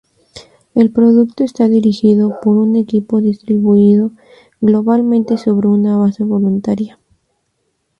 El 0.73 0.91
producto 0.91 1.43
está 1.43 1.67
dirigido 1.69 2.39
por 2.41 2.57
un 2.57 2.75
equipo 2.75 3.21
distribuido 3.21 4.09
globalmente 4.59 5.37
sobre 5.37 5.67
una 5.67 5.95
base 5.95 6.23
voluntaria. 6.23 6.97